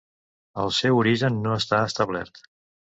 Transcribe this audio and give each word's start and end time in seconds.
El 0.63 0.73
seu 0.79 0.97
origen 1.03 1.39
no 1.45 1.55
està 1.61 1.85
establert. 1.93 2.47